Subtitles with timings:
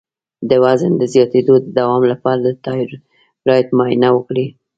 [0.49, 4.47] د وزن د زیاتیدو د دوام لپاره د تایرايډ معاینه وکړئ